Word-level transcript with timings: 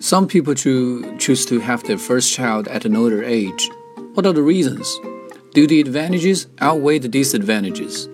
Some 0.00 0.28
people 0.28 0.54
cho- 0.54 1.16
choose 1.16 1.44
to 1.46 1.58
have 1.60 1.82
their 1.84 1.98
first 1.98 2.32
child 2.32 2.68
at 2.68 2.84
an 2.84 2.96
older 2.96 3.22
age. 3.22 3.68
What 4.14 4.26
are 4.26 4.32
the 4.32 4.42
reasons? 4.42 4.98
Do 5.54 5.66
the 5.66 5.80
advantages 5.80 6.46
outweigh 6.60 6.98
the 6.98 7.08
disadvantages? 7.08 8.08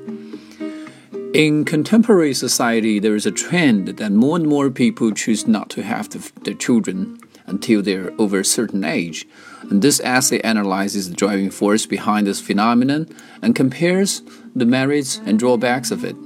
In 1.34 1.64
contemporary 1.64 2.32
society, 2.32 2.98
there 3.00 3.14
is 3.14 3.26
a 3.26 3.30
trend 3.30 3.88
that 3.88 4.12
more 4.12 4.36
and 4.36 4.46
more 4.46 4.70
people 4.70 5.12
choose 5.12 5.46
not 5.46 5.68
to 5.70 5.82
have 5.82 6.08
the, 6.10 6.32
their 6.42 6.54
children 6.54 7.18
until 7.46 7.82
they're 7.82 8.12
over 8.18 8.40
a 8.40 8.44
certain 8.44 8.84
age. 8.84 9.26
And 9.62 9.82
this 9.82 10.00
essay 10.00 10.40
analyzes 10.40 11.08
the 11.10 11.16
driving 11.16 11.50
force 11.50 11.86
behind 11.86 12.26
this 12.26 12.40
phenomenon 12.40 13.08
and 13.42 13.54
compares 13.54 14.22
the 14.54 14.64
merits 14.64 15.20
and 15.26 15.38
drawbacks 15.38 15.90
of 15.90 16.04
it. 16.04 16.16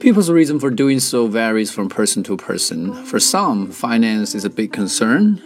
People's 0.00 0.30
reason 0.30 0.58
for 0.58 0.70
doing 0.70 0.98
so 0.98 1.26
varies 1.26 1.70
from 1.70 1.88
person 1.88 2.22
to 2.24 2.36
person. 2.36 2.94
For 3.04 3.20
some, 3.20 3.70
finance 3.70 4.34
is 4.34 4.44
a 4.44 4.50
big 4.50 4.72
concern. 4.72 5.40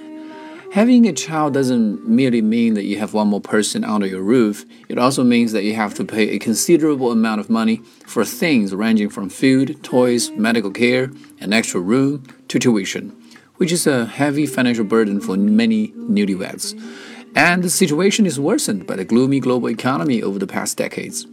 Having 0.72 1.06
a 1.06 1.12
child 1.12 1.54
doesn't 1.54 2.08
merely 2.08 2.40
mean 2.40 2.74
that 2.74 2.84
you 2.84 2.98
have 2.98 3.14
one 3.14 3.28
more 3.28 3.40
person 3.40 3.84
under 3.84 4.06
your 4.06 4.22
roof, 4.22 4.64
it 4.88 4.98
also 4.98 5.22
means 5.22 5.52
that 5.52 5.64
you 5.64 5.74
have 5.74 5.94
to 5.94 6.04
pay 6.04 6.30
a 6.30 6.38
considerable 6.38 7.12
amount 7.12 7.40
of 7.40 7.50
money 7.50 7.82
for 8.06 8.24
things 8.24 8.74
ranging 8.74 9.10
from 9.10 9.28
food, 9.28 9.82
toys, 9.82 10.30
medical 10.30 10.70
care, 10.70 11.10
an 11.40 11.52
extra 11.52 11.80
room, 11.80 12.24
to 12.48 12.58
tuition 12.58 13.14
which 13.56 13.72
is 13.72 13.86
a 13.86 14.06
heavy 14.06 14.46
financial 14.46 14.84
burden 14.84 15.20
for 15.20 15.36
many 15.36 15.88
newlyweds. 15.92 16.74
And 17.36 17.62
the 17.62 17.70
situation 17.70 18.26
is 18.26 18.38
worsened 18.38 18.86
by 18.86 18.96
the 18.96 19.04
gloomy 19.04 19.40
global 19.40 19.68
economy 19.68 20.22
over 20.22 20.38
the 20.38 20.46
past 20.46 20.76
decades. 20.76 21.26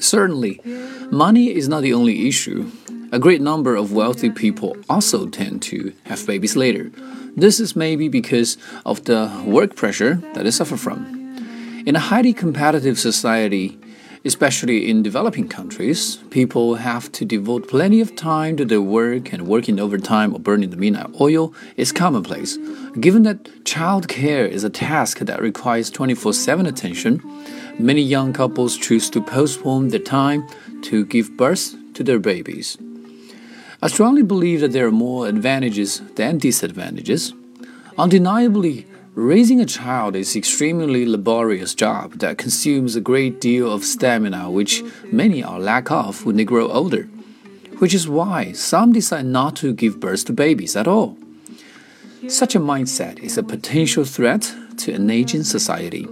Certainly, 0.00 0.60
money 1.10 1.54
is 1.54 1.68
not 1.68 1.82
the 1.82 1.94
only 1.94 2.28
issue. 2.28 2.70
A 3.12 3.18
great 3.18 3.40
number 3.40 3.76
of 3.76 3.92
wealthy 3.92 4.30
people 4.30 4.76
also 4.88 5.26
tend 5.26 5.62
to 5.62 5.92
have 6.04 6.26
babies 6.26 6.56
later. 6.56 6.90
This 7.36 7.60
is 7.60 7.76
maybe 7.76 8.08
because 8.08 8.56
of 8.84 9.04
the 9.04 9.30
work 9.46 9.76
pressure 9.76 10.14
that 10.34 10.44
they 10.44 10.50
suffer 10.50 10.76
from. 10.76 11.04
In 11.86 11.94
a 11.94 12.00
highly 12.00 12.32
competitive 12.32 12.98
society, 12.98 13.78
Especially 14.26 14.90
in 14.90 15.04
developing 15.04 15.46
countries, 15.46 16.16
people 16.30 16.74
have 16.74 17.12
to 17.12 17.24
devote 17.24 17.68
plenty 17.68 18.00
of 18.00 18.16
time 18.16 18.56
to 18.56 18.64
their 18.64 18.82
work, 18.82 19.32
and 19.32 19.46
working 19.46 19.78
overtime 19.78 20.34
or 20.34 20.40
burning 20.40 20.70
the 20.70 20.76
midnight 20.76 21.14
oil 21.20 21.54
is 21.76 21.92
commonplace. 21.92 22.58
Given 22.98 23.22
that 23.22 23.64
child 23.64 24.08
care 24.08 24.44
is 24.44 24.64
a 24.64 24.68
task 24.68 25.20
that 25.20 25.40
requires 25.40 25.90
24 25.90 26.32
7 26.32 26.66
attention, 26.66 27.22
many 27.78 28.02
young 28.02 28.32
couples 28.32 28.76
choose 28.76 29.08
to 29.10 29.20
postpone 29.22 29.90
their 29.90 30.00
time 30.00 30.44
to 30.82 31.04
give 31.06 31.36
birth 31.36 31.76
to 31.94 32.02
their 32.02 32.18
babies. 32.18 32.76
I 33.80 33.86
strongly 33.86 34.24
believe 34.24 34.60
that 34.60 34.72
there 34.72 34.88
are 34.88 35.02
more 35.06 35.28
advantages 35.28 36.00
than 36.16 36.38
disadvantages. 36.38 37.32
Undeniably, 37.96 38.86
Raising 39.16 39.62
a 39.62 39.64
child 39.64 40.14
is 40.14 40.36
extremely 40.36 41.06
laborious 41.06 41.74
job 41.74 42.18
that 42.18 42.36
consumes 42.36 42.94
a 42.96 43.00
great 43.00 43.40
deal 43.40 43.72
of 43.72 43.82
stamina 43.82 44.50
which 44.50 44.84
many 45.10 45.42
are 45.42 45.58
lack 45.58 45.90
of 45.90 46.26
when 46.26 46.36
they 46.36 46.44
grow 46.44 46.68
older, 46.68 47.04
which 47.78 47.94
is 47.94 48.06
why 48.06 48.52
some 48.52 48.92
decide 48.92 49.24
not 49.24 49.56
to 49.56 49.72
give 49.72 50.00
birth 50.00 50.26
to 50.26 50.34
babies 50.34 50.76
at 50.76 50.86
all. 50.86 51.16
Such 52.28 52.54
a 52.54 52.60
mindset 52.60 53.18
is 53.20 53.38
a 53.38 53.42
potential 53.42 54.04
threat 54.04 54.54
to 54.80 54.92
an 54.92 55.08
aging 55.08 55.44
society. 55.44 56.06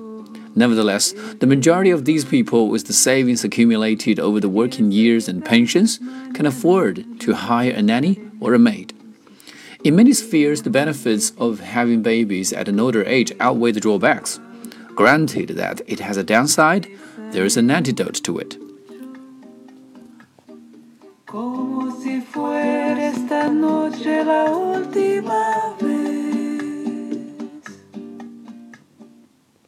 Nevertheless, 0.54 1.12
the 1.40 1.46
majority 1.46 1.90
of 1.90 2.06
these 2.06 2.24
people 2.24 2.68
with 2.68 2.86
the 2.86 2.94
savings 2.94 3.44
accumulated 3.44 4.18
over 4.18 4.40
the 4.40 4.48
working 4.48 4.92
years 4.92 5.28
and 5.28 5.44
pensions 5.44 5.98
can 6.32 6.46
afford 6.46 7.04
to 7.20 7.34
hire 7.34 7.72
a 7.72 7.82
nanny 7.82 8.18
or 8.40 8.54
a 8.54 8.58
maid. 8.58 8.93
In 9.84 9.96
many 9.96 10.14
spheres, 10.14 10.62
the 10.62 10.70
benefits 10.70 11.32
of 11.36 11.60
having 11.60 12.00
babies 12.00 12.54
at 12.54 12.68
an 12.68 12.80
older 12.80 13.04
age 13.04 13.32
outweigh 13.38 13.72
the 13.72 13.80
drawbacks. 13.80 14.40
Granted 14.94 15.50
that 15.50 15.82
it 15.86 16.00
has 16.00 16.16
a 16.16 16.24
downside, 16.24 16.88
there 17.32 17.44
is 17.44 17.58
an 17.58 17.70
antidote 17.70 18.24
to 18.24 18.38
it. 18.38 18.56
Como 21.26 21.90
si 22.00 22.22
fuera 22.22 22.98
esta 22.98 23.50
noche 23.50 24.24
la 24.24 24.46
última. 24.46 25.73